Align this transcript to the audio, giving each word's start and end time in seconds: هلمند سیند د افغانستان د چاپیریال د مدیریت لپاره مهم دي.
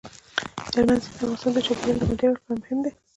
هلمند 0.65 1.01
سیند 1.03 1.11
د 1.17 1.17
افغانستان 1.17 1.51
د 1.53 1.57
چاپیریال 1.65 1.97
د 1.99 2.03
مدیریت 2.09 2.35
لپاره 2.35 2.59
مهم 2.61 2.79
دي. 2.83 2.91